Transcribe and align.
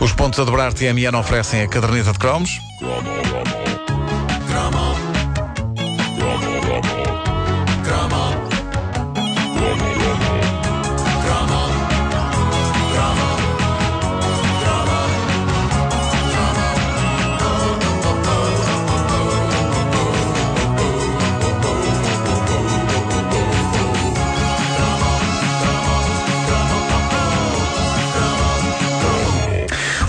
Os 0.00 0.12
pontos 0.12 0.38
a 0.38 0.44
dobrar 0.44 0.72
TMN 0.72 1.14
oferecem 1.16 1.62
a 1.62 1.68
caderneta 1.68 2.12
de 2.12 2.18
cromos. 2.18 2.60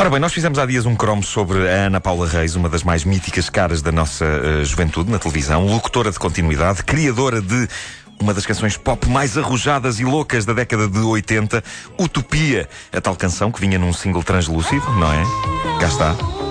Ora 0.08 0.14
bem, 0.14 0.22
nós 0.22 0.32
fizemos 0.32 0.58
há 0.58 0.66
dias 0.66 0.86
um 0.86 0.96
cromo 0.96 1.22
sobre 1.22 1.68
a 1.68 1.88
Ana 1.88 2.00
Paula 2.00 2.26
Reis, 2.26 2.56
uma 2.56 2.70
das 2.70 2.82
mais 2.82 3.04
míticas 3.04 3.50
caras 3.50 3.82
da 3.82 3.92
nossa 3.92 4.24
uh, 4.24 4.64
juventude 4.64 5.12
na 5.12 5.20
televisão, 5.20 5.68
locutora 5.68 6.10
de 6.10 6.18
continuidade, 6.18 6.82
criadora 6.82 7.42
de 7.42 7.68
uma 8.18 8.34
das 8.34 8.46
canções 8.46 8.78
pop 8.78 9.06
mais 9.10 9.38
arrojadas 9.38 10.00
e 10.00 10.06
loucas 10.06 10.46
da 10.46 10.54
década 10.54 10.88
de 10.88 11.00
80, 11.00 11.62
Utopia, 12.00 12.70
a 12.94 13.02
tal 13.02 13.18
canção 13.18 13.52
que 13.52 13.60
vinha 13.60 13.78
num 13.78 13.92
single 13.92 14.24
translúcido, 14.24 14.90
não 14.94 15.12
é? 15.12 15.24
Cá 15.78 15.88
está. 15.88 16.47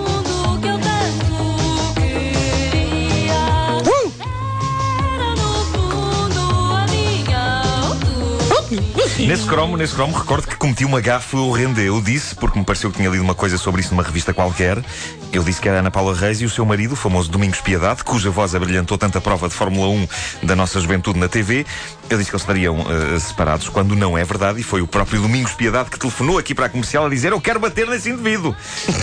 Nesse 9.19 9.47
cromo, 9.47 9.77
nesse 9.77 9.95
cromo, 9.95 10.17
recordo 10.17 10.47
que 10.47 10.57
cometi 10.57 10.85
uma 10.85 11.01
gafe 11.01 11.37
horrenda. 11.37 11.81
Eu 11.81 12.01
disse, 12.03 12.35
porque 12.35 12.59
me 12.59 12.65
pareceu 12.65 12.91
que 12.91 12.99
tinha 12.99 13.09
lido 13.09 13.23
uma 13.23 13.35
coisa 13.35 13.57
sobre 13.57 13.81
isso 13.81 13.91
numa 13.91 14.03
revista 14.03 14.35
qualquer, 14.35 14.83
eu 15.33 15.43
disse 15.43 15.61
que 15.61 15.69
era 15.69 15.81
Ana 15.81 15.91
Paula 15.91 16.15
Reis 16.15 16.41
e 16.41 16.45
o 16.45 16.51
seu 16.51 16.65
marido, 16.65 16.93
o 16.93 16.97
famoso 16.97 17.31
Domingos 17.31 17.61
Piedade, 17.61 18.03
cuja 18.05 18.31
voz 18.31 18.55
abrilhantou 18.55 18.97
tanta 18.97 19.21
prova 19.21 19.49
de 19.49 19.55
Fórmula 19.55 19.89
1 19.89 20.09
da 20.47 20.57
nossa 20.57 20.81
juventude 20.81 21.19
na 21.19 21.29
TV. 21.29 21.67
Eu 22.09 22.17
disse 22.17 22.31
que 22.31 22.37
eles 22.37 22.43
estariam 22.43 22.87
eh, 22.89 23.19
separados, 23.19 23.69
quando 23.69 23.95
não 23.97 24.17
é 24.17 24.25
verdade, 24.25 24.61
e 24.61 24.63
foi 24.63 24.81
o 24.81 24.87
próprio 24.87 25.21
Domingos 25.21 25.53
Piedade 25.53 25.91
que 25.91 25.99
telefonou 25.99 26.39
aqui 26.39 26.55
para 26.55 26.67
a 26.67 26.69
comercial 26.69 27.05
a 27.05 27.09
dizer: 27.11 27.33
Eu 27.33 27.41
quero 27.41 27.59
bater 27.59 27.87
nesse 27.87 28.09
indivíduo. 28.09 28.55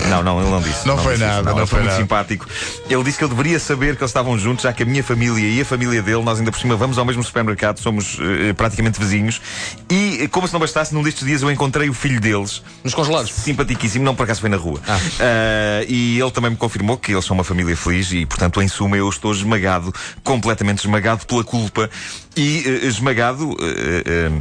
não, 0.09 0.23
não, 0.23 0.41
ele 0.41 0.49
não 0.49 0.61
disse. 0.61 0.87
Não 0.87 0.97
foi 0.97 1.13
disse 1.13 1.25
nada, 1.25 1.51
não 1.51 1.57
ele 1.57 1.67
foi 1.67 1.79
muito 1.79 1.91
nada. 1.91 2.01
simpático. 2.01 2.47
Ele 2.89 3.03
disse 3.03 3.17
que 3.17 3.23
eu 3.25 3.29
deveria 3.29 3.59
saber 3.59 3.95
que 3.95 4.01
eles 4.01 4.09
estavam 4.09 4.37
juntos, 4.39 4.63
já 4.63 4.73
que 4.73 4.83
a 4.83 4.85
minha 4.85 5.03
família 5.03 5.47
e 5.47 5.61
a 5.61 5.65
família 5.65 6.01
dele, 6.01 6.23
nós 6.23 6.39
ainda 6.39 6.51
por 6.51 6.59
cima 6.59 6.75
vamos 6.75 6.97
ao 6.97 7.05
mesmo 7.05 7.21
supermercado, 7.21 7.79
somos 7.79 8.17
eh, 8.19 8.53
praticamente 8.53 8.99
vizinhos. 8.99 9.39
E, 9.91 10.02
eh, 10.21 10.27
como 10.27 10.47
se 10.47 10.53
não 10.53 10.59
bastasse, 10.59 10.93
num 10.93 11.03
destes 11.03 11.25
dias 11.25 11.41
eu 11.41 11.51
encontrei 11.51 11.89
o 11.89 11.93
filho 11.93 12.19
deles. 12.19 12.61
Nos 12.83 12.93
congelados. 12.93 13.31
Simpaticíssimo, 13.31 14.03
não 14.03 14.15
por 14.15 14.23
acaso 14.23 14.41
foi 14.41 14.49
na 14.49 14.57
rua. 14.57 14.79
Ah, 14.87 15.83
e 15.87 16.19
ele 16.19 16.31
também 16.31 16.51
me 16.51 16.57
confirmou 16.57 16.97
que 16.97 17.11
eles 17.11 17.25
são 17.25 17.35
uma 17.35 17.43
família 17.43 17.75
feliz 17.75 18.11
e, 18.11 18.25
portanto, 18.25 18.61
em 18.61 18.67
suma, 18.67 18.97
eu 18.97 19.09
estou 19.09 19.31
esmagado, 19.31 19.93
completamente 20.23 20.79
esmagado 20.79 21.25
pela 21.25 21.43
culpa 21.43 21.89
e 22.35 22.63
eh, 22.65 22.87
esmagado. 22.87 23.55
eh, 23.61 24.31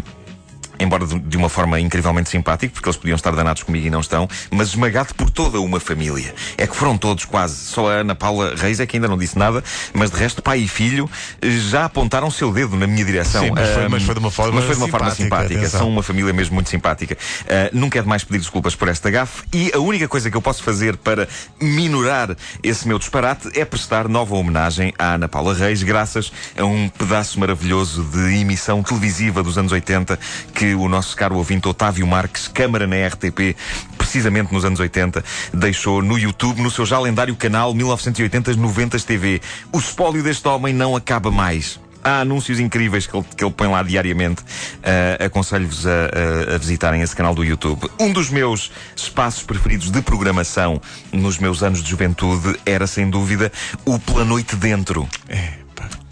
Embora 0.79 1.07
de 1.07 1.37
uma 1.37 1.49
forma 1.49 1.79
incrivelmente 1.79 2.29
simpática, 2.31 2.73
porque 2.73 2.89
eles 2.89 2.97
podiam 2.97 3.15
estar 3.17 3.31
danados 3.33 3.63
comigo 3.63 3.87
e 3.87 3.91
não 3.91 4.01
estão, 4.01 4.29
mas 4.51 4.69
esmagado 4.69 5.15
por 5.15 5.31
toda 5.31 5.61
uma 5.61 5.79
família. 5.79 6.35
É 6.59 6.67
que 6.67 6.75
foram 6.75 6.97
todos 6.99 7.25
quase. 7.25 7.55
Só 7.57 7.91
a 7.91 7.95
Ana 7.97 8.15
Paula 8.15 8.55
Reis 8.57 8.81
é 8.81 8.87
que 8.87 8.97
ainda 8.97 9.07
não 9.09 9.17
disse 9.19 9.39
nada, 9.39 9.63
mas 9.93 10.11
de 10.11 10.17
resto, 10.17 10.43
pai 10.43 10.61
e 10.61 10.69
filho 10.69 11.09
já 11.43 11.85
apontaram 11.85 12.29
o 12.29 12.33
seu 12.33 12.53
dedo 12.53 12.77
na 12.77 12.87
minha 12.87 13.05
direção. 13.05 13.45
Sim, 13.45 13.51
mas 13.53 13.69
foi- 13.71 13.89
mas 13.89 14.03
foi 14.03 14.15
de 14.15 14.21
uma 14.21 14.31
forma 14.31 14.55
mas 14.55 14.65
foi 14.65 14.75
de 14.75 14.81
uma 14.81 14.89
forma 14.89 15.11
simpática, 15.11 15.25
simpática. 15.25 15.61
atenção. 15.61 15.81
São 15.81 15.89
uma 15.89 16.03
família 16.03 16.33
mesmo 16.33 16.55
muito 16.55 16.71
simpática. 16.71 17.17
Uh, 17.43 17.77
nunca 17.79 17.99
é 17.99 18.03
demais 18.03 18.25
pedir 18.25 18.39
desculpas 18.39 18.75
por 18.75 18.89
esta 18.89 19.11
gafe 19.11 19.43
e 19.53 19.71
a 19.75 19.79
única 19.79 20.09
coisa 20.09 20.31
que 20.31 20.37
eu 20.37 20.43
posso 20.43 20.63
fazer 20.63 20.97
para 20.97 21.29
minorar 21.61 22.37
esse 22.63 22.87
meu 22.89 22.99
disparate 22.99 23.49
é 23.59 23.65
prestar 23.65 24.09
nova 24.09 24.35
homenagem 24.35 24.93
à 24.99 25.15
Ana 25.15 25.29
Paula 25.29 25.55
Reis, 25.55 25.83
graças 25.83 26.33
a 26.59 26.65
um 26.65 26.89
pedaço 26.89 27.39
maravilhoso 27.39 28.03
de 28.05 28.37
emissão 28.41 28.83
televisiva 28.83 29.43
dos 29.43 29.57
anos 29.59 29.73
80 29.73 30.19
que 30.55 30.62
o 30.79 30.89
nosso 30.89 31.17
caro 31.17 31.37
ouvinte 31.37 31.69
Otávio 31.69 32.07
Marques, 32.07 32.49
Câmara 32.49 32.87
na 32.87 32.97
RTP, 33.09 33.57
precisamente 33.99 34.53
nos 34.53 34.65
anos 34.65 34.81
80, 34.81 35.25
deixou 35.53 36.03
no 36.03 36.19
YouTube, 36.19 36.61
no 36.63 36.71
seu 36.71 36.85
já 36.87 36.99
lendário 36.99 37.35
canal 37.37 37.75
1980-90 37.75 39.03
TV. 39.05 39.41
O 39.73 39.79
espólio 39.79 40.23
deste 40.23 40.47
homem 40.49 40.73
não 40.75 40.95
acaba 40.97 41.31
mais. 41.31 41.81
Há 42.05 42.21
anúncios 42.23 42.59
incríveis 42.59 43.07
que 43.07 43.17
ele, 43.17 43.25
que 43.37 43.45
ele 43.45 43.53
põe 43.53 43.69
lá 43.69 43.81
diariamente. 43.83 44.43
Ah, 44.83 45.25
Aconselho-vos 45.27 45.87
a, 45.87 45.91
a- 45.91 46.55
a 46.57 46.59
visitarem 46.59 47.01
esse 47.01 47.15
canal 47.15 47.33
do 47.33 47.45
YouTube. 47.45 47.89
Um 48.01 48.13
dos 48.13 48.29
meus 48.29 48.73
espaços 48.97 49.45
preferidos 49.45 49.89
de 49.91 50.03
programação 50.03 50.81
nos 51.13 51.39
meus 51.39 51.63
anos 51.63 51.81
de 51.83 51.89
juventude 51.89 52.59
era, 52.67 52.89
sem 52.89 53.09
dúvida, 53.09 53.53
o 53.85 54.01
Pela 54.01 54.25
Noite 54.25 54.57
Dentro. 54.57 55.09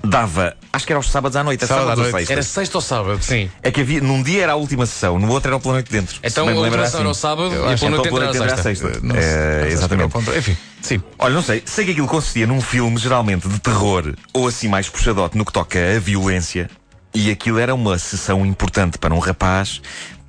Dava, 0.02 0.56
acho 0.72 0.86
que 0.86 0.92
era 0.92 0.98
aos 0.98 1.10
sábados 1.10 1.36
à 1.36 1.44
noite, 1.44 1.66
Sábado 1.66 1.82
sábado 1.84 2.00
à 2.00 2.04
ou 2.04 2.10
noite. 2.10 2.16
sexta. 2.20 2.32
Era 2.32 2.42
sexta 2.42 2.78
ou 2.78 2.82
sábado? 2.82 3.22
Sim. 3.22 3.50
É 3.62 3.70
que 3.70 3.80
havia, 3.82 4.00
num 4.00 4.22
dia 4.22 4.44
era 4.44 4.52
a 4.52 4.56
última 4.56 4.86
sessão, 4.86 5.18
no 5.18 5.30
outro 5.30 5.48
era 5.48 5.56
o 5.56 5.60
Pela 5.60 5.74
Noite 5.74 5.90
Dentro. 5.92 6.18
Então 6.22 6.48
a 6.48 6.52
última 6.52 6.76
era 6.76 6.84
sessão 6.86 7.00
era 7.00 7.08
o 7.08 7.10
assim. 7.12 7.20
sábado 7.20 7.54
Eu 7.54 7.68
e 7.68 7.72
acho 7.74 7.84
a 7.84 7.88
Então, 7.88 7.90
noite 7.90 8.08
Pela 8.08 8.16
era 8.24 8.24
Noite 8.32 8.36
a 8.36 8.40
Dentro 8.40 8.44
era 8.52 8.60
a 8.60 8.62
sexta. 8.62 8.86
sexta. 8.88 9.06
Não 9.06 9.16
É, 9.16 9.58
não 9.60 9.64
o 9.64 9.68
exatamente. 9.70 10.18
Enfim, 10.38 10.56
sim. 10.80 11.02
Olha, 11.18 11.34
não 11.34 11.42
sei, 11.42 11.62
sei 11.66 11.84
que 11.84 11.90
aquilo 11.90 12.06
consistia 12.06 12.46
num 12.46 12.60
filme 12.60 12.96
geralmente 12.96 13.46
de 13.46 13.58
terror 13.58 14.14
ou 14.32 14.48
assim 14.48 14.68
mais 14.68 14.88
puxadote 14.88 15.36
no 15.36 15.44
que 15.44 15.52
toca 15.52 15.78
a 15.78 15.98
violência. 15.98 16.70
E 17.14 17.30
aquilo 17.30 17.58
era 17.58 17.74
uma 17.74 17.98
sessão 17.98 18.46
importante 18.46 18.96
para 18.96 19.12
um 19.14 19.18
rapaz 19.18 19.82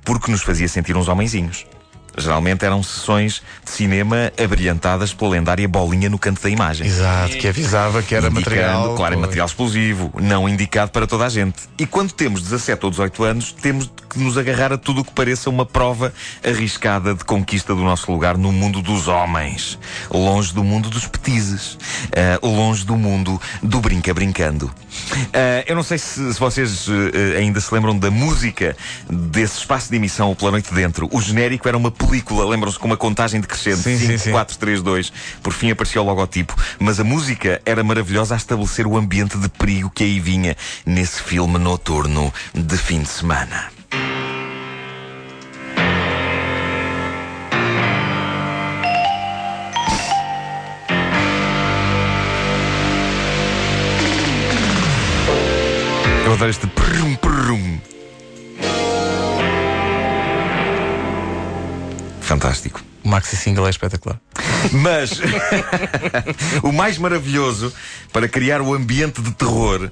porque 0.04 0.30
nos 0.30 0.42
fazia 0.42 0.68
sentir 0.68 0.96
uns 0.96 1.08
homenzinhos. 1.08 1.64
Geralmente 2.16 2.64
eram 2.64 2.82
sessões 2.82 3.42
de 3.64 3.70
cinema 3.70 4.32
abrilhantadas 4.42 5.14
pela 5.14 5.32
lendária 5.32 5.66
bolinha 5.66 6.10
no 6.10 6.18
canto 6.18 6.42
da 6.42 6.50
imagem. 6.50 6.86
Exato, 6.86 7.36
que 7.36 7.48
avisava 7.48 8.02
que 8.02 8.14
era 8.14 8.28
Indicando, 8.28 8.50
material. 8.50 8.94
Claro, 8.94 9.14
é 9.14 9.16
material 9.16 9.46
explosivo, 9.46 10.12
não 10.20 10.48
indicado 10.48 10.90
para 10.90 11.06
toda 11.06 11.24
a 11.24 11.28
gente. 11.28 11.62
E 11.78 11.86
quando 11.86 12.12
temos 12.12 12.42
17 12.42 12.84
ou 12.84 12.90
18 12.90 13.24
anos, 13.24 13.52
temos 13.52 13.90
que 14.10 14.18
nos 14.18 14.36
agarrar 14.36 14.72
a 14.72 14.78
tudo 14.78 15.00
o 15.00 15.04
que 15.04 15.12
pareça 15.12 15.48
uma 15.48 15.64
prova 15.64 16.12
arriscada 16.44 17.14
de 17.14 17.24
conquista 17.24 17.74
do 17.74 17.82
nosso 17.82 18.10
lugar 18.12 18.36
no 18.36 18.52
mundo 18.52 18.82
dos 18.82 19.08
homens. 19.08 19.78
Longe 20.10 20.52
do 20.52 20.62
mundo 20.62 20.90
dos 20.90 21.06
petizes. 21.06 21.78
Ah, 22.14 22.38
longe 22.46 22.84
do 22.84 22.96
mundo 22.96 23.40
do 23.62 23.80
brinca-brincando. 23.80 24.72
Ah, 25.32 25.64
eu 25.66 25.74
não 25.74 25.82
sei 25.82 25.98
se, 25.98 26.34
se 26.34 26.38
vocês 26.38 26.86
eh, 26.88 27.38
ainda 27.38 27.60
se 27.60 27.72
lembram 27.72 27.98
da 27.98 28.10
música 28.10 28.76
desse 29.08 29.58
espaço 29.58 29.90
de 29.90 29.96
emissão, 29.96 30.30
o 30.30 30.36
Pela 30.36 30.52
Noite 30.52 30.72
Dentro. 30.74 31.08
O 31.10 31.20
genérico 31.20 31.66
era 31.68 31.76
uma 31.76 31.90
película, 32.06 32.44
lembram-se, 32.44 32.78
com 32.78 32.86
uma 32.86 32.96
contagem 32.96 33.40
decrescente. 33.40 33.78
Sim, 33.78 33.98
sim, 33.98 34.06
5, 34.06 34.18
sim. 34.18 34.30
4, 34.30 34.58
3, 34.58 34.82
2. 34.82 35.12
Por 35.42 35.52
fim 35.52 35.70
aparecia 35.70 36.00
o 36.00 36.04
logotipo. 36.04 36.54
Mas 36.78 37.00
a 37.00 37.04
música 37.04 37.60
era 37.64 37.82
maravilhosa 37.82 38.34
a 38.34 38.36
estabelecer 38.36 38.86
o 38.86 38.96
ambiente 38.96 39.38
de 39.38 39.48
perigo 39.48 39.90
que 39.90 40.04
aí 40.04 40.20
vinha 40.20 40.56
nesse 40.84 41.22
filme 41.22 41.58
noturno 41.58 42.32
de 42.54 42.76
fim 42.76 43.02
de 43.02 43.08
semana. 43.08 43.70
Eu 56.24 56.32
adoro 56.34 56.50
este 56.50 56.66
Fantástico. 62.32 62.80
O 63.04 63.08
maxi 63.08 63.36
single 63.36 63.66
é 63.66 63.70
espetacular. 63.70 64.18
Mas 64.72 65.20
o 66.62 66.72
mais 66.72 66.96
maravilhoso 66.96 67.70
para 68.10 68.26
criar 68.26 68.62
o 68.62 68.72
ambiente 68.72 69.20
de 69.20 69.32
terror 69.32 69.90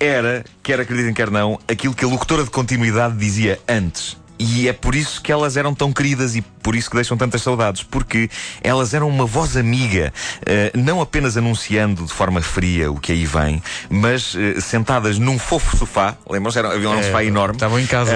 era, 0.00 0.42
quer 0.62 0.80
acreditem, 0.80 1.12
quer 1.12 1.30
não, 1.30 1.58
aquilo 1.68 1.94
que 1.94 2.04
a 2.04 2.08
locutora 2.08 2.44
de 2.44 2.50
continuidade 2.50 3.16
dizia 3.16 3.60
antes. 3.68 4.16
E 4.38 4.66
é 4.68 4.72
por 4.72 4.94
isso 4.96 5.20
que 5.22 5.30
elas 5.30 5.56
eram 5.56 5.72
tão 5.72 5.92
queridas 5.92 6.34
e 6.34 6.40
por 6.42 6.74
isso 6.74 6.88
que 6.90 6.96
deixam 6.96 7.16
tantas 7.16 7.42
saudades, 7.42 7.84
porque 7.84 8.28
elas 8.60 8.92
eram 8.92 9.08
uma 9.08 9.24
voz 9.24 9.56
amiga, 9.56 10.12
eh, 10.44 10.72
não 10.74 11.00
apenas 11.00 11.36
anunciando 11.36 12.04
de 12.04 12.12
forma 12.12 12.40
fria 12.42 12.90
o 12.90 12.98
que 12.98 13.12
aí 13.12 13.24
vem, 13.24 13.62
mas 13.88 14.34
eh, 14.36 14.60
sentadas 14.60 15.16
num 15.18 15.38
fofo 15.38 15.76
sofá, 15.76 16.16
lembram-se? 16.28 16.58
Havia 16.58 16.90
um 16.90 16.98
É, 16.98 17.02
sofá 17.04 17.22
enorme. 17.22 17.54
estavam 17.54 17.78
em 17.78 17.86
casa. 17.86 18.12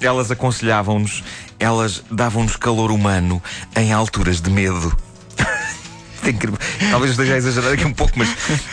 Elas 0.00 0.30
aconselhavam-nos, 0.30 1.22
elas 1.58 2.02
davam-nos 2.10 2.56
calor 2.56 2.90
humano 2.90 3.42
em 3.76 3.92
alturas 3.92 4.40
de 4.40 4.50
medo. 4.50 4.96
Talvez 6.90 7.12
esteja 7.12 7.34
a 7.34 7.36
exagerar 7.38 7.72
aqui 7.72 7.84
um 7.86 7.92
pouco, 7.92 8.12
mas, 8.18 8.28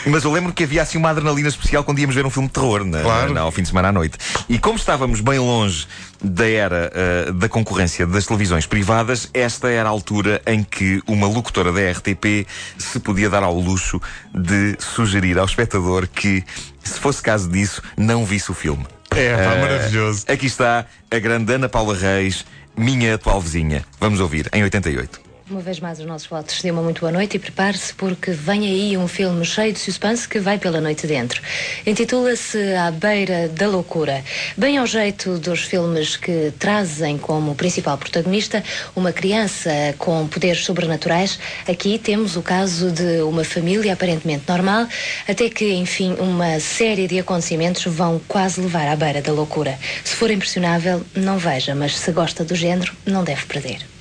mas 0.05 0.23
eu 0.25 0.31
lembro 0.31 0.51
que 0.51 0.63
havia 0.65 0.81
assim 0.81 0.97
uma 0.97 1.09
adrenalina 1.11 1.47
especial 1.47 1.83
quando 1.85 1.99
íamos 1.99 2.13
ver 2.15 2.25
um 2.25 2.29
filme 2.29 2.47
de 2.49 2.53
terror 2.53 2.83
na, 2.83 3.01
Claro. 3.01 3.33
na- 3.33 3.41
ao 3.41 3.51
fim 3.51 3.61
de 3.61 3.69
semana 3.69 3.89
à 3.89 3.91
noite. 3.93 4.17
E 4.49 4.59
como 4.59 4.77
estávamos 4.77 5.21
bem 5.21 5.39
longe 5.39 5.87
da 6.21 6.47
era 6.49 6.91
ah, 6.93 7.31
da 7.31 7.47
concorrência 7.47 8.05
das 8.05 8.25
televisões 8.25 8.65
privadas, 8.65 9.29
esta 9.33 9.69
era 9.69 9.87
a 9.87 9.91
altura 9.91 10.41
em 10.45 10.63
que 10.63 11.01
uma 11.07 11.27
locutora 11.27 11.71
da 11.71 11.79
RTP 11.91 12.45
se 12.77 12.99
podia 12.99 13.29
dar 13.29 13.43
ao 13.43 13.57
luxo 13.57 14.01
de 14.33 14.75
sugerir 14.79 15.37
ao 15.39 15.45
espectador 15.45 16.07
que, 16.07 16.43
se 16.83 16.99
fosse 16.99 17.21
caso 17.21 17.49
disso, 17.49 17.81
não 17.95 18.25
visse 18.25 18.51
o 18.51 18.53
filme. 18.53 18.85
É, 19.11 19.33
pá, 19.33 19.53
Ah, 19.53 19.61
maravilhoso. 19.61 20.25
Aqui 20.27 20.47
está 20.47 20.85
a 21.09 21.19
grande 21.19 21.53
Ana 21.53 21.69
Paula 21.69 21.95
Reis, 21.95 22.43
minha 22.77 23.15
atual 23.15 23.41
vizinha. 23.41 23.85
Vamos 23.99 24.19
ouvir, 24.19 24.49
em 24.53 24.63
88. 24.63 25.24
Uma 25.47 25.61
vez 25.61 25.79
mais 25.79 25.99
os 25.99 26.07
nossos 26.07 26.27
votos 26.27 26.59
de 26.59 26.71
uma 26.71 26.81
muito 26.81 27.01
boa 27.01 27.11
noite 27.11 27.37
e 27.37 27.39
prepare-se 27.39 27.93
porque 27.93 28.31
vem 28.31 28.65
aí 28.65 28.97
um 28.97 29.07
filme 29.07 29.45
cheio 29.45 29.71
de 29.71 29.77
suspense 29.77 30.27
que 30.27 30.39
vai 30.39 30.57
pela 30.57 30.81
noite 30.81 31.05
dentro. 31.05 31.39
Intitula-se 31.85 32.73
À 32.73 32.89
Beira 32.89 33.47
da 33.49 33.67
Loucura. 33.67 34.23
Bem 34.57 34.79
ao 34.79 34.87
jeito 34.87 35.37
dos 35.37 35.61
filmes 35.61 36.17
que 36.17 36.51
trazem 36.57 37.19
como 37.19 37.53
principal 37.53 37.95
protagonista 37.95 38.63
uma 38.95 39.13
criança 39.13 39.69
com 39.99 40.27
poderes 40.27 40.65
sobrenaturais, 40.65 41.37
aqui 41.67 41.99
temos 41.99 42.35
o 42.35 42.41
caso 42.41 42.91
de 42.91 43.21
uma 43.21 43.43
família 43.43 43.93
aparentemente 43.93 44.45
normal, 44.47 44.87
até 45.29 45.47
que, 45.47 45.73
enfim, 45.73 46.15
uma 46.17 46.59
série 46.59 47.07
de 47.07 47.19
acontecimentos 47.19 47.85
vão 47.85 48.19
quase 48.27 48.59
levar 48.61 48.87
à 48.87 48.95
beira 48.95 49.21
da 49.21 49.31
loucura. 49.31 49.77
Se 50.03 50.15
for 50.15 50.31
impressionável, 50.31 51.05
não 51.13 51.37
veja, 51.37 51.75
mas 51.75 51.95
se 51.95 52.11
gosta 52.11 52.43
do 52.43 52.55
género, 52.55 52.91
não 53.05 53.23
deve 53.23 53.45
perder. 53.45 53.94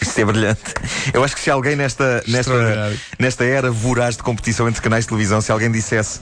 Isto 0.00 0.18
é 0.20 0.24
brilhante. 0.24 0.60
Eu 1.12 1.24
acho 1.24 1.34
que 1.34 1.40
se 1.40 1.50
alguém 1.50 1.76
nesta, 1.76 2.22
nesta, 2.26 2.92
nesta 3.18 3.44
era 3.44 3.70
voraz 3.70 4.16
de 4.16 4.22
competição 4.22 4.68
entre 4.68 4.82
canais 4.82 5.04
de 5.04 5.08
televisão, 5.08 5.40
se 5.40 5.50
alguém 5.50 5.70
dissesse 5.70 6.20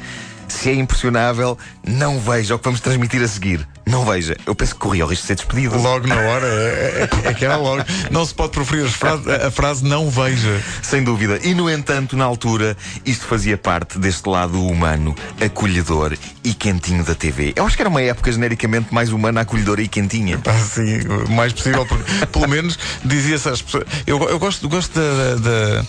se 0.48 0.70
é 0.70 0.74
impressionável, 0.74 1.58
não 1.86 2.20
veja 2.20 2.54
o 2.54 2.58
que 2.58 2.64
vamos 2.64 2.80
transmitir 2.80 3.22
a 3.22 3.28
seguir. 3.28 3.66
Não 3.86 4.04
veja. 4.04 4.36
Eu 4.46 4.54
penso 4.54 4.74
que 4.74 4.80
corria 4.80 5.04
o 5.04 5.08
risco 5.08 5.22
de 5.22 5.26
ser 5.28 5.34
despedido. 5.36 5.76
Logo 5.78 6.06
na 6.06 6.16
hora, 6.16 6.46
é, 6.46 7.08
é- 7.24 7.28
é 7.28 7.34
que 7.34 7.44
era 7.44 7.56
logo. 7.56 7.84
Não 8.10 8.24
se 8.24 8.34
pode 8.34 8.52
proferir 8.52 8.86
as 8.86 8.92
frase- 8.92 9.30
a 9.30 9.50
frase 9.50 9.84
não 9.84 10.08
veja. 10.10 10.62
Sem 10.82 11.02
dúvida. 11.04 11.38
E 11.42 11.54
no 11.54 11.70
entanto, 11.70 12.16
na 12.16 12.24
altura, 12.24 12.76
isto 13.04 13.26
fazia 13.26 13.56
parte 13.58 13.98
deste 13.98 14.28
lado 14.28 14.64
humano, 14.66 15.14
acolhedor 15.44 16.16
e 16.42 16.54
quentinho 16.54 17.04
da 17.04 17.14
TV. 17.14 17.52
Eu 17.56 17.66
acho 17.66 17.76
que 17.76 17.82
era 17.82 17.88
uma 17.88 18.00
época 18.02 18.32
genericamente 18.32 18.92
mais 18.92 19.10
humana, 19.12 19.42
acolhedora 19.42 19.82
e 19.82 19.88
quentinha. 19.88 20.38
Pá, 20.38 20.54
sim, 20.54 21.00
o 21.26 21.30
mais 21.30 21.52
possível, 21.52 21.84
porque 21.86 22.26
pelo 22.26 22.48
menos 22.48 22.78
dizia-se 23.04 23.48
às 23.48 23.60
pessoas. 23.62 23.84
Eu, 24.06 24.22
eu 24.28 24.38
gosto, 24.38 24.68
gosto 24.68 24.98
da, 24.98 25.34
da- 25.34 25.50
da- 25.50 25.84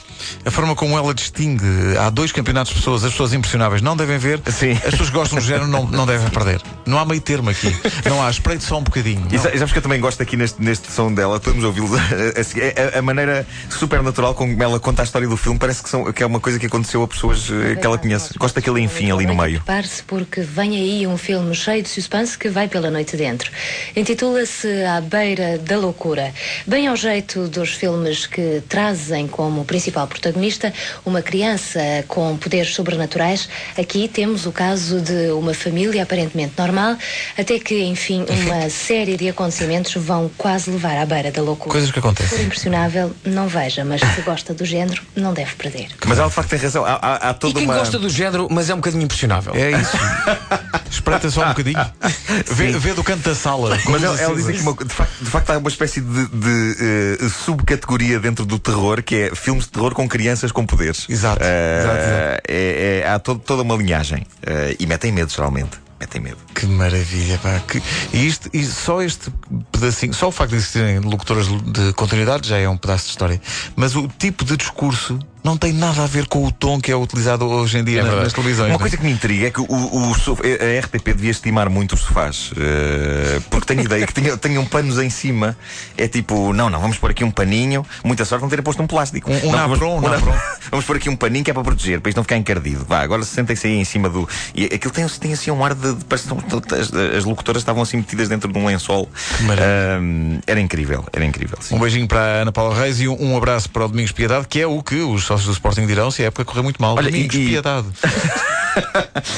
a 0.45 0.51
forma 0.51 0.75
como 0.75 0.97
ela 0.97 1.13
distingue. 1.13 1.65
Há 1.99 2.09
dois 2.09 2.31
campeonatos 2.31 2.73
de 2.73 2.79
pessoas, 2.79 3.03
as 3.03 3.11
pessoas 3.11 3.33
impressionáveis 3.33 3.81
não 3.81 3.95
devem 3.95 4.17
ver, 4.17 4.41
Sim. 4.51 4.71
as 4.73 4.91
pessoas 4.91 5.09
que 5.09 5.15
gostam 5.15 5.39
do 5.39 5.45
género 5.45 5.67
não, 5.67 5.85
não 5.85 6.05
devem 6.05 6.27
perder. 6.29 6.61
Não 6.85 6.97
há 6.99 7.05
meio 7.05 7.21
termo 7.21 7.49
aqui. 7.49 7.75
Não 8.09 8.21
há, 8.23 8.29
espreite 8.29 8.63
só 8.63 8.77
um 8.79 8.83
bocadinho. 8.83 9.27
E 9.31 9.37
sabes 9.37 9.71
que 9.71 9.77
eu 9.77 9.81
também 9.81 9.99
gosto 9.99 10.21
aqui 10.21 10.35
neste, 10.35 10.61
neste 10.61 10.91
som 10.91 11.13
dela, 11.13 11.39
podemos 11.39 11.63
ouvi-lo 11.63 11.89
a, 12.37 12.43
seguir. 12.43 12.73
a, 12.77 12.99
a 12.99 13.01
maneira 13.01 13.45
super 13.69 14.01
natural 14.01 14.33
como 14.33 14.61
ela 14.61 14.79
conta 14.79 15.01
a 15.01 15.05
história 15.05 15.27
do 15.27 15.37
filme, 15.37 15.59
parece 15.59 15.83
que, 15.83 15.89
são, 15.89 16.11
que 16.11 16.23
é 16.23 16.25
uma 16.25 16.39
coisa 16.39 16.59
que 16.59 16.65
aconteceu 16.65 17.03
a 17.03 17.07
pessoas 17.07 17.49
eh, 17.49 17.75
que 17.75 17.85
ela 17.85 17.97
conhece. 17.97 18.33
Gosto 18.37 18.55
daquele 18.55 18.81
enfim 18.81 19.11
ali 19.11 19.25
no 19.25 19.35
meio. 19.35 19.57
Prepare-se 19.61 20.03
porque 20.03 20.41
vem 20.41 20.75
aí 20.75 21.07
um 21.07 21.17
filme 21.17 21.53
cheio 21.53 21.83
de 21.83 21.89
suspense 21.89 22.37
que 22.37 22.49
vai 22.49 22.67
pela 22.67 22.89
noite 22.89 23.15
dentro. 23.17 23.51
Intitula-se 23.95 24.83
À 24.83 25.01
Beira 25.01 25.57
da 25.57 25.77
Loucura. 25.77 26.33
Bem 26.65 26.87
ao 26.87 26.95
jeito 26.95 27.47
dos 27.47 27.71
filmes 27.71 28.25
que 28.25 28.61
trazem 28.67 29.27
como 29.27 29.65
principal 29.65 30.07
protagonista 30.07 30.73
uma 31.05 31.21
criança 31.21 31.79
com 32.07 32.37
poderes 32.37 32.73
sobrenaturais, 32.73 33.49
aqui 33.77 34.07
temos 34.07 34.45
o 34.45 34.51
caso 34.51 35.01
de 35.01 35.31
uma 35.31 35.53
família 35.53 36.03
aparentemente 36.03 36.53
normal, 36.57 36.97
até 37.37 37.59
que, 37.59 37.74
enfim, 37.83 38.25
uma 38.29 38.69
série 38.69 39.17
de 39.17 39.29
acontecimentos 39.29 39.93
vão 39.95 40.29
quase 40.37 40.69
levar 40.71 40.97
à 40.97 41.05
beira 41.05 41.31
da 41.31 41.41
loucura. 41.41 41.71
Coisas 41.71 41.91
que 41.91 41.99
acontecem. 41.99 42.29
Se 42.29 42.35
for 42.37 42.45
impressionável, 42.45 43.13
não 43.25 43.47
veja, 43.47 43.83
mas 43.85 44.01
se 44.01 44.21
gosta 44.21 44.53
do 44.53 44.65
género, 44.65 45.01
não 45.15 45.33
deve 45.33 45.53
perder. 45.55 45.87
Mas 46.05 46.17
ela 46.17 46.27
de 46.29 46.33
facto 46.35 46.49
tem 46.49 46.59
razão. 46.59 46.85
Há, 46.85 46.93
há- 47.01 47.29
há 47.29 47.31
E 47.31 47.33
toda 47.35 47.53
quem 47.55 47.63
uma. 47.65 47.75
gosta 47.77 47.97
do 47.99 48.09
género, 48.09 48.47
mas 48.49 48.69
é 48.69 48.73
um 48.73 48.77
bocadinho 48.77 49.03
impressionável. 49.03 49.53
É 49.55 49.71
isso. 49.71 49.97
Espreita 50.89 51.29
só 51.29 51.43
um 51.45 51.49
bocadinho. 51.49 51.75
Vê, 52.47 52.71
vê 52.71 52.93
do 52.93 53.03
canto 53.03 53.27
da 53.27 53.35
sala. 53.35 53.77
Mas 53.89 54.03
ela, 54.03 54.19
ela 54.19 54.35
diz 54.35 54.45
acesas. 54.45 54.49
aqui, 54.49 54.61
uma, 54.61 54.73
de, 54.85 54.93
facto, 54.93 55.11
de 55.23 55.29
facto, 55.29 55.49
há 55.51 55.57
uma 55.57 55.69
espécie 55.69 56.01
de, 56.01 56.27
de, 56.27 56.75
eh, 57.21 57.29
subcategoria 57.29 58.19
dentro 58.19 58.45
do 58.45 58.57
terror 58.59 59.01
que 59.03 59.15
é 59.15 59.35
filmes 59.35 59.65
de 59.65 59.71
terror 59.71 59.93
com 59.93 60.07
crianças 60.07 60.51
com 60.51 60.65
poderes. 60.65 61.05
Exato, 61.09 61.41
Eh, 61.43 61.79
exato, 61.79 61.97
exato. 61.97 62.41
é- 62.47 63.01
é- 63.03 63.07
há 63.09 63.19
todo- 63.19 63.39
toda 63.39 63.61
uma 63.61 63.75
linhagem. 63.75 64.25
Eh, 64.45 64.75
e 64.79 64.85
metem 64.85 65.11
medo, 65.11 65.31
geralmente. 65.31 65.77
Metem 66.05 66.21
medo. 66.21 66.37
Que 66.53 66.67
maravilha, 66.67 67.39
pá. 67.39 67.59
Que... 67.67 67.81
E, 68.13 68.27
isto, 68.27 68.47
e 68.53 68.63
só 68.63 69.01
este 69.01 69.31
pedacinho, 69.71 70.13
só 70.13 70.27
o 70.27 70.31
facto 70.31 70.51
de 70.51 70.57
existirem 70.57 70.99
locutoras 70.99 71.47
de 71.47 71.93
continuidade 71.93 72.47
já 72.47 72.59
é 72.59 72.69
um 72.69 72.77
pedaço 72.77 73.05
de 73.05 73.09
história. 73.09 73.41
Mas 73.75 73.95
o 73.95 74.07
tipo 74.07 74.45
de 74.45 74.55
discurso 74.55 75.17
não 75.45 75.55
tem 75.57 75.71
nada 75.71 76.03
a 76.03 76.07
ver 76.07 76.25
com 76.27 76.43
o 76.45 76.51
tom 76.51 76.81
que 76.81 76.91
é 76.91 76.95
utilizado 76.95 77.45
hoje 77.45 77.77
em 77.77 77.83
dia 77.83 77.99
É 77.99 78.01
na- 78.01 78.09
verdade. 78.09 78.23
nas 78.25 78.33
televisões. 78.33 78.67
Uma 78.69 78.73
né? 78.73 78.79
coisa 78.79 78.97
que 78.97 79.03
me 79.03 79.11
intriga 79.11 79.47
é 79.47 79.51
que 79.51 79.61
o, 79.61 79.65
o 79.69 80.11
a 80.13 80.79
RTP 80.81 81.13
devia 81.15 81.31
estimar 81.31 81.69
muito 81.69 81.93
os 81.93 82.01
sofás. 82.01 82.51
eh, 82.57 83.39
porque 83.49 83.67
tenho 83.67 83.85
ideia 83.85 84.05
que 84.07 84.13
tenham, 84.37 84.65
panos 84.65 84.97
em 84.99 85.09
cima. 85.09 85.55
É 85.97 86.07
tipo, 86.07 86.51
não, 86.51 86.69
não, 86.69 86.81
vamos 86.81 86.97
pôr 86.97 87.11
aqui 87.11 87.23
um 87.23 87.29
paninho. 87.31 87.85
Muita 88.03 88.25
sorte 88.25 88.41
não 88.41 88.49
terem 88.49 88.63
posto 88.63 88.81
um 88.81 88.87
plástico. 88.87 89.31
Um- 89.31 89.47
um 89.47 89.51
Não, 89.51 89.67
napron, 89.69 90.01
vamos, 90.01 90.09
um 90.09 90.13
napron. 90.27 90.33
vamos 90.71 90.85
pôr 90.85 90.95
aqui 90.97 91.09
um 91.09 91.15
paninho 91.15 91.43
que 91.45 91.51
é 91.51 91.53
para 91.53 91.63
proteger, 91.63 92.01
para 92.01 92.09
isto 92.09 92.17
não 92.17 92.23
ficar 92.23 92.37
encardido. 92.37 92.83
Vá, 92.87 93.01
agora 93.01 93.23
sentem-se 93.23 93.67
aí 93.67 93.75
em 93.77 93.85
cima 93.85 94.09
do. 94.09 94.27
E 94.55 94.65
aquilo 94.65 94.91
tem, 94.93 95.07
tem 95.07 95.33
assim 95.33 95.51
um 95.51 95.63
ar 95.63 95.73
de. 95.75 95.93
de 95.93 96.05
parece 96.05 96.27
que 96.27 96.33
estão- 96.33 96.61
as, 96.79 96.91
as 97.17 97.23
locutoras 97.23 97.61
estavam 97.61 97.83
assim 97.83 97.97
metidas 97.97 98.27
dentro 98.29 98.51
de 98.51 98.57
um 98.57 98.65
lençol. 98.65 99.07
maravilha. 99.41 99.65
Ah, 99.65 100.41
era 100.47 100.59
incrível, 100.59 101.05
era 101.13 101.23
incrível. 101.23 101.57
sim. 101.61 101.75
Um 101.75 101.79
beijinho 101.79 102.07
para 102.07 102.19
a 102.19 102.41
Ana 102.41 102.51
Paula 102.51 102.75
Reis 102.75 102.99
e 102.99 103.07
um, 103.07 103.15
um 103.33 103.37
abraço 103.37 103.69
para 103.69 103.85
o 103.85 103.87
Domingos 103.87 104.11
Piedade, 104.11 104.47
que 104.47 104.59
é 104.59 104.65
o 104.67 104.81
que 104.81 104.95
os 104.95 105.29
sócios 105.37 105.47
do 105.47 105.53
Sporting 105.53 105.85
dirão 105.85 106.09
se 106.11 106.23
a 106.23 106.27
época 106.27 106.45
correr 106.45 106.61
muito 106.61 106.81
mal. 106.81 106.95
Olha, 106.97 107.09
Domingos 107.11 107.35
e- 107.35 107.45
Piedade. 107.47 107.87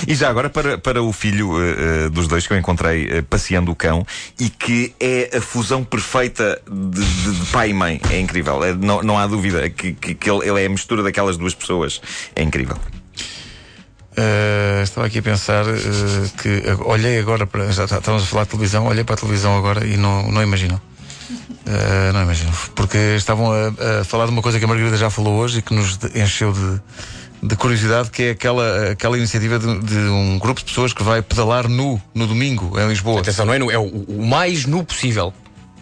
E 0.08 0.16
já 0.16 0.30
agora 0.30 0.50
para, 0.50 0.80
para 0.80 1.04
o 1.04 1.14
filho 1.14 1.52
eh, 1.62 2.10
dos 2.10 2.28
dois 2.28 2.48
que 2.48 2.54
eu 2.54 2.58
encontrei 2.58 3.08
eh, 3.08 3.22
passeando 3.22 3.72
o 3.72 3.76
cão 3.76 4.04
e 4.40 4.50
que 4.50 4.96
é 5.00 5.38
a 5.38 5.42
fusão 5.42 5.84
perfeita 5.84 6.60
de, 6.68 7.06
de- 7.06 7.40
de 7.42 7.46
pai 7.52 7.70
e 7.70 7.74
mãe. 7.74 8.02
É 8.10 8.20
incrível. 8.20 8.64
É, 8.64 8.74
não, 8.74 9.04
não 9.04 9.16
há 9.16 9.28
dúvida 9.28 9.70
que, 9.70 9.94
que, 9.94 10.16
que 10.16 10.28
ele, 10.32 10.50
ele 10.50 10.64
é 10.64 10.66
a 10.66 10.70
mistura 10.70 11.04
daquelas 11.04 11.38
duas 11.38 11.54
pessoas. 11.54 12.02
É 12.36 12.42
incrível. 12.42 12.78
Uh, 14.18 14.82
estava 14.82 15.06
aqui 15.06 15.20
a 15.20 15.22
pensar 15.22 15.66
uh, 15.68 16.30
que 16.42 16.50
uh, 16.72 16.90
olhei 16.90 17.20
agora 17.20 17.46
para. 17.46 17.72
Já 17.72 17.88
tá- 17.88 17.98
estávamos 18.00 18.24
a 18.24 18.26
falar 18.26 18.44
de 18.46 18.50
televisão, 18.50 18.88
olhei 18.88 19.04
para 19.04 19.14
a 19.14 19.18
televisão 19.20 19.56
agora 19.56 19.86
e 19.86 19.96
não, 19.98 20.32
não 20.32 20.42
imagino. 20.42 20.82
Uh, 21.68 22.14
não 22.14 22.24
imagino. 22.24 22.52
Porque 22.74 22.98
estavam 23.18 23.52
a, 23.52 24.00
a 24.00 24.04
falar 24.06 24.26
de 24.26 24.32
uma 24.32 24.42
coisa 24.42 24.58
que 24.58 24.64
a 24.64 24.68
Margarida 24.68 24.96
já 24.96 25.10
falou 25.10 25.36
hoje 25.36 25.60
e 25.60 25.62
que 25.62 25.74
nos 25.74 26.00
encheu 26.16 26.54
de, 26.54 26.82
de 27.44 27.56
curiosidade, 27.58 28.10
que 28.10 28.24
é 28.24 28.30
aquela, 28.32 28.92
aquela 28.92 29.18
iniciativa 29.18 29.60
de, 29.60 29.80
de 29.80 29.98
um 29.98 30.40
grupo 30.40 30.62
de 30.62 30.66
pessoas 30.66 30.94
que 30.94 31.04
vai 31.04 31.22
pedalar 31.22 31.68
nu 31.68 32.02
no 32.16 32.26
domingo 32.26 32.80
em 32.80 32.88
Lisboa. 32.88 33.20
Atenção, 33.20 33.46
não 33.46 33.54
é, 33.54 33.60
nu, 33.60 33.70
é 33.70 33.78
o, 33.78 33.84
o 33.86 34.26
mais 34.26 34.66
nu 34.66 34.82
possível. 34.84 35.34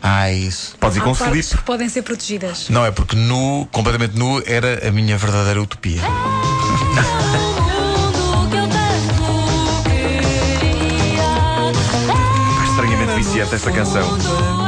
Ah, 0.01 0.31
isso. 0.31 0.75
Podes 0.79 0.97
ir 0.97 1.01
com 1.01 1.11
Há 1.11 1.15
partes 1.15 1.45
slip. 1.45 1.57
que 1.61 1.63
podem 1.65 1.87
ser 1.87 2.01
protegidas. 2.01 2.67
Não, 2.69 2.83
é 2.85 2.89
porque 2.91 3.15
nu, 3.15 3.67
completamente 3.71 4.17
nu, 4.17 4.41
era 4.45 4.87
a 4.87 4.91
minha 4.91 5.17
verdadeira 5.17 5.61
utopia. 5.61 6.01
O 8.33 8.47
tanto 8.49 8.75
queria. 9.83 11.23
Estranhamente 12.69 13.15
viciante 13.15 13.55
esta 13.55 13.71
canção. 13.71 14.64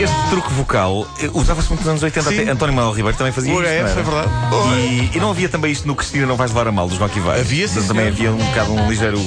Este, 0.00 0.16
truque 0.30 0.50
vocal 0.54 1.06
eh, 1.22 1.30
usava-se 1.34 1.68
muito 1.68 1.80
nos 1.80 1.88
anos 1.88 2.02
80. 2.02 2.30
Sim. 2.30 2.40
Até 2.40 2.50
António 2.50 2.74
Manuel 2.74 2.94
Ribeiro 2.94 3.18
também 3.18 3.32
fazia 3.32 3.52
O 3.52 3.60
isto. 3.60 3.70
Não 3.70 3.70
era? 3.70 3.90
é 3.90 4.02
verdade. 4.02 4.30
E, 4.78 5.16
e 5.16 5.20
não 5.20 5.30
havia 5.30 5.48
também 5.48 5.70
isto 5.72 5.86
no 5.86 5.94
Cristina 5.94 6.26
Não 6.26 6.36
Vais 6.36 6.50
Levar 6.50 6.68
a 6.68 6.72
Mal 6.72 6.88
dos 6.88 6.96
Rocky 6.96 7.20
Vai. 7.20 7.40
Havia, 7.40 7.68
sim, 7.68 7.86
Também 7.86 8.08
havia 8.08 8.32
um 8.32 8.38
bocado 8.38 8.72
um 8.72 8.88
ligeiro. 8.88 9.18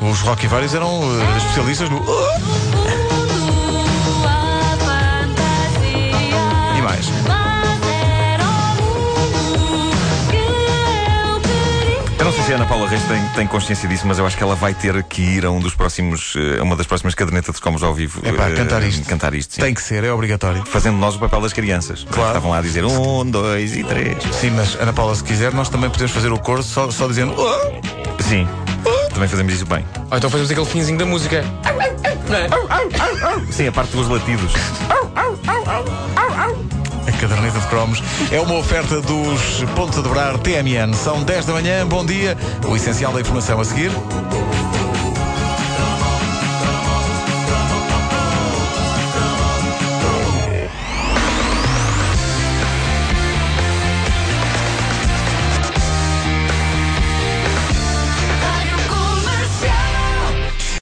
Os 0.00 0.20
Rocky 0.20 0.46
vários 0.46 0.74
eram 0.74 1.00
uh, 1.00 1.36
especialistas 1.36 1.90
no. 1.90 1.96
mundo 1.96 2.55
Ana 12.56 12.64
Paula 12.64 12.88
Reis 12.88 13.02
tem, 13.02 13.22
tem 13.34 13.46
consciência 13.46 13.86
disso, 13.86 14.06
mas 14.06 14.18
eu 14.18 14.26
acho 14.26 14.34
que 14.34 14.42
ela 14.42 14.54
vai 14.54 14.72
ter 14.72 15.02
que 15.02 15.20
ir 15.20 15.44
a 15.44 15.50
um 15.50 15.60
dos 15.60 15.74
próximos, 15.74 16.32
eh, 16.36 16.58
a 16.58 16.62
uma 16.62 16.74
das 16.74 16.86
próximas 16.86 17.14
cadernetas 17.14 17.54
de 17.56 17.60
Comos 17.60 17.82
ao 17.82 17.92
vivo. 17.92 18.26
Epá, 18.26 18.48
eh, 18.48 18.54
cantar 18.54 18.82
isto. 18.82 19.06
Cantar 19.06 19.34
isto, 19.34 19.56
sim. 19.56 19.60
Tem 19.60 19.74
que 19.74 19.82
ser, 19.82 20.02
é 20.04 20.10
obrigatório. 20.10 20.64
Fazendo 20.64 20.96
nós 20.96 21.16
o 21.16 21.18
papel 21.18 21.42
das 21.42 21.52
crianças. 21.52 22.06
Claro. 22.10 22.28
Estavam 22.30 22.52
lá 22.52 22.58
a 22.60 22.62
dizer 22.62 22.82
um, 22.82 23.30
dois 23.30 23.76
e 23.76 23.84
três. 23.84 24.16
Sim, 24.32 24.52
mas 24.52 24.74
Ana 24.76 24.94
Paula, 24.94 25.14
se 25.14 25.22
quiser, 25.22 25.52
nós 25.52 25.68
também 25.68 25.90
podemos 25.90 26.12
fazer 26.12 26.32
o 26.32 26.38
coro 26.38 26.62
só, 26.62 26.90
só 26.90 27.06
dizendo. 27.06 27.34
"Oh". 27.36 28.22
Sim. 28.22 28.48
Também 29.12 29.28
fazemos 29.28 29.52
isso 29.52 29.66
bem. 29.66 29.84
Ou 30.10 30.16
então 30.16 30.30
fazemos 30.30 30.50
aquele 30.50 30.66
finzinho 30.66 30.98
da 30.98 31.04
música. 31.04 31.44
Não 32.30 32.36
é? 32.38 33.52
Sim, 33.52 33.68
a 33.68 33.72
parte 33.72 33.94
dos 33.94 34.08
latidos. 34.08 34.52
A 37.06 37.12
caderneta 37.12 37.60
de 37.60 37.66
cromos 37.68 38.02
é 38.32 38.40
uma 38.40 38.54
oferta 38.54 39.00
dos 39.00 39.62
pontos 39.74 39.98
a 39.98 40.02
dobrar 40.02 40.36
TMN. 40.38 40.92
São 40.94 41.22
10 41.22 41.46
da 41.46 41.52
manhã, 41.52 41.86
bom 41.86 42.04
dia. 42.04 42.36
O 42.68 42.74
essencial 42.74 43.12
da 43.12 43.20
informação 43.20 43.60
a 43.60 43.64
seguir. 43.64 43.90